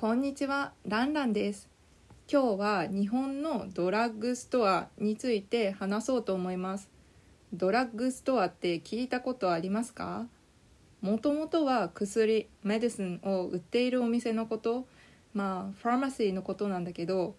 [0.00, 1.68] こんにちは、ランランです。
[2.32, 6.88] 今日は日本のドラッグストアについて話そうと思います。
[7.52, 10.28] ドラッグストアって聞いたことありますか？
[11.00, 14.86] もともとは薬、メディスンを売っているお店のこと、
[15.34, 17.34] まあ、ファーマシーのことなんだけど、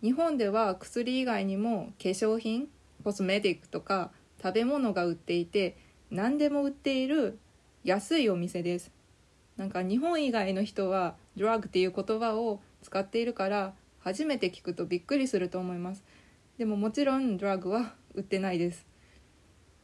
[0.00, 2.68] 日本では薬以外にも化粧品、
[3.02, 5.76] コスメティックとか食べ物が売っていて、
[6.12, 7.40] 何でも売っている
[7.82, 8.92] 安いお店です。
[9.56, 16.02] なんか日本以外の人はドラッグっていう言葉を使っているから初めて聞くとびっくりすると思います。
[16.58, 18.86] でももちろんドラッグは売ってないです。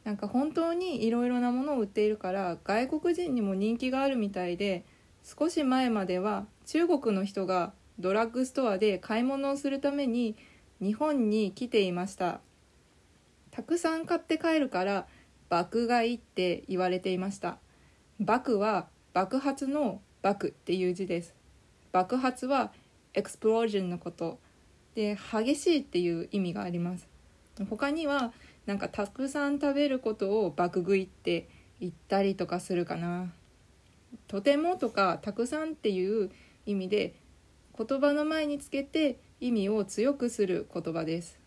[0.03, 4.85] なんか本当にいろいろなものを売っているから外国人にも人気があるみたいで
[5.23, 10.35] 少し前までは中国の人がドラッグストアで買い物をするために
[10.81, 12.39] 日本に来ていました。
[13.51, 15.07] たくさん買って帰るから
[15.49, 17.57] 爆買いって言われていました。
[18.19, 18.87] 爆は
[19.17, 21.33] 爆発の爆っていう字です。
[21.91, 22.71] 爆発は
[23.15, 24.37] エクスプロージョンのこと。
[24.93, 27.07] で激しいっていう意味があります。
[27.67, 28.31] 他には
[28.67, 33.33] なんかたくさん食べることを爆食いって言ったりとかするかな。
[34.27, 36.29] とてもとかたくさんっていう
[36.67, 37.15] 意味で
[37.75, 41.39] 言葉の前につけて意味を強くする言葉です。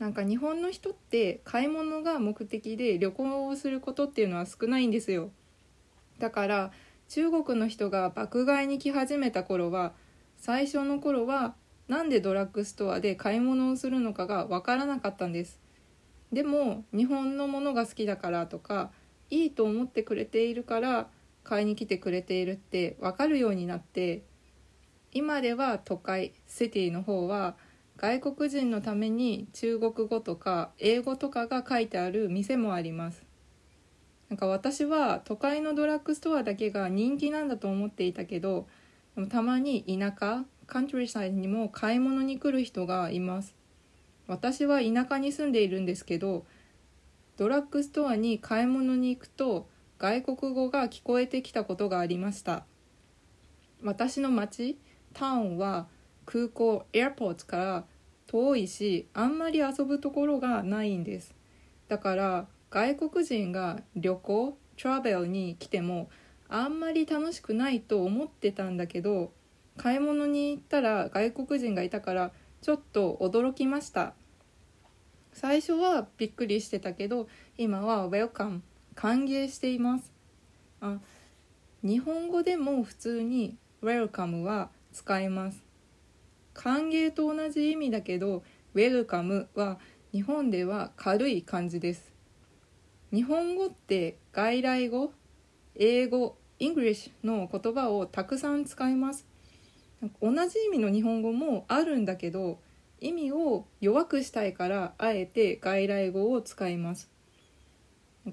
[0.00, 5.30] なんか日本の人って買い物が目的で旅行をすることっていうのは少ないんですよ。
[6.18, 6.72] だから
[7.08, 9.92] 中国の人が爆買いに来始めた頃は
[10.36, 11.54] 最初の頃は
[11.88, 15.60] なんでドラッグストアで買い物をするのかが分からなかったんです。
[16.32, 18.90] でも日本のものが好きだからとか
[19.30, 21.08] いいと思ってくれているから
[21.44, 24.24] 買いに来てくれているって分かるようになって
[25.12, 27.56] 今では都会シティの方は
[27.96, 33.25] 外国人のために中国語とか英語とかが書いてある店もあります。
[34.28, 38.66] なんか私は都会のドラッグストアだけが人気なんだと思っていたけど
[39.14, 43.54] でもたまに田舎カントリーサイドにも買い物に来る人がいます。
[44.26, 46.44] 私は田舎に住んでいるんですけど
[47.36, 49.68] ドラッグストアに買い物に行くと
[49.98, 52.64] 外国語が聞こえてきたことがありました。
[53.82, 54.78] 私の町
[55.14, 55.86] タウンは
[56.24, 57.84] 空港エアポートから
[58.26, 61.34] 遠いしあんまり遊ぶところがないんです。
[61.88, 66.10] だから外国人が旅行トラベルに来ても
[66.48, 69.32] あんまり楽しくないと思ってたんだけど
[69.76, 72.32] 買い物に行ったら外国人がいたから
[72.62, 74.14] ちょっと驚きました。
[75.32, 77.28] 最初はびっくりしてたけど
[77.58, 78.62] 今はウェルカム
[78.94, 80.12] 歓迎しています。
[80.80, 80.98] あ
[81.82, 85.62] 日本語でも普通にウェルカムは使えます。
[86.54, 89.78] 歓迎と同じ意味だけどウェルカムは
[90.12, 92.15] 日本では軽い感じです。
[93.12, 95.12] 日本語って外来語
[95.76, 99.26] 英語 English の言葉をたくさん使います。
[100.20, 102.58] 同じ意味の日本語もあるんだけど
[103.00, 107.10] 意味を弱くしたいからあえて外来語を使います。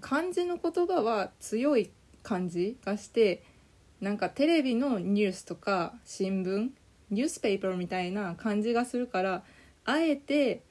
[0.02, 1.92] 漢字の言葉は強い
[2.24, 3.44] 感じがして
[4.02, 6.72] なんかテレビのニュースとか新聞
[7.12, 9.44] ニュースペーパーみたいな感じがするから
[9.86, 10.64] あえて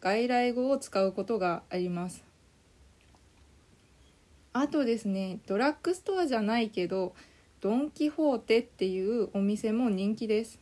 [0.00, 2.25] 外来語を使うことがあります。
[4.58, 7.14] あとですねドラッグストアじゃないけど
[7.60, 10.58] ドン・キホーテっていうお店も人気です。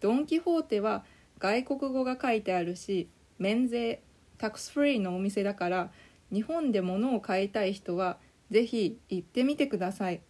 [0.00, 1.04] ドン・キホーテは
[1.38, 4.02] 外国語が書いてあるし免税
[4.38, 5.92] tax free のお店だから
[6.32, 8.18] 日本で物を買いたい人は
[8.50, 10.20] ぜひ行ってみてください。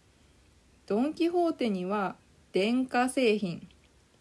[0.85, 2.15] ドン・キホーテには
[2.51, 3.67] 電化製品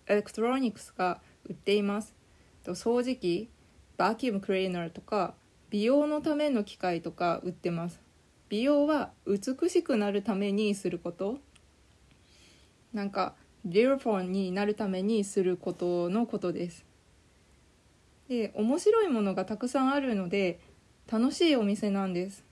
[0.06, 2.14] electronics が売っています。
[2.64, 3.50] 掃除機
[3.98, 5.34] vacuum cleaner とか
[5.68, 8.00] 美容のための機械とか売ってます。
[8.52, 11.38] 美容は美しくなるためにすること。
[12.92, 16.84] なんかビューフォンになるためにすることのことです。
[18.28, 20.60] で面白いものがたくさんあるので
[21.10, 22.44] 楽しいお店なんです。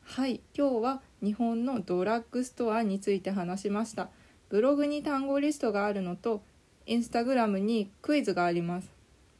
[0.00, 4.08] はい今日は日本のドラッグストアについて話しました。
[4.48, 6.42] ブログに単語リストがあるのと
[6.86, 8.90] インスタグラムにクイズがあります。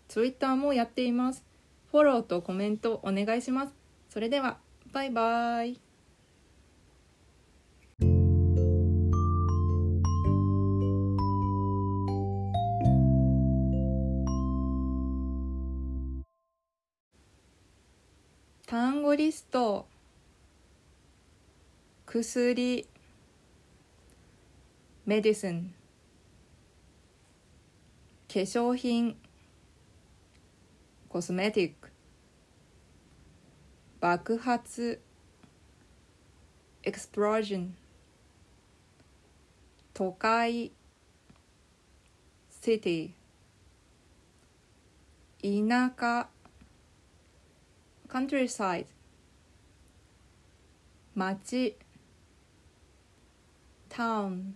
[0.08, 1.42] ツイッターもやっています。
[1.90, 3.74] フォローとコメントお願いします。
[4.10, 4.58] それでは。
[4.92, 5.80] バイバイ。
[18.66, 19.86] 単語リスト
[22.04, 22.86] 薬
[25.06, 25.72] メディスン。
[28.28, 29.16] 化粧品。
[31.08, 31.91] コスメティック。
[34.02, 35.00] 爆発
[36.82, 37.76] エクスプロージョン
[39.94, 40.72] 都会
[42.50, 43.12] city
[45.40, 46.28] 田舎
[48.08, 48.86] countryside
[51.14, 51.76] 町
[53.88, 54.54] town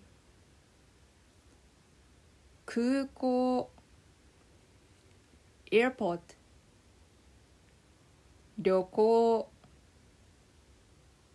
[2.64, 3.70] 空港
[5.70, 6.35] airport
[8.56, 9.46] 旅行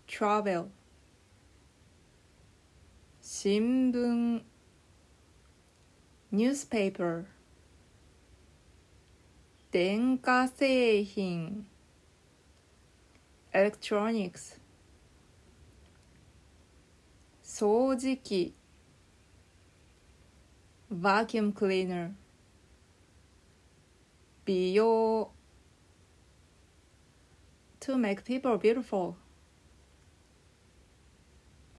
[0.07, 0.69] travel
[3.21, 4.43] 新聞
[6.31, 7.25] newspaper
[9.71, 11.67] 電化製品
[13.53, 14.55] electronics
[17.43, 18.55] 掃除機
[20.89, 22.15] vacuum cleaner
[24.43, 25.31] 美容
[27.81, 29.17] to make people beautiful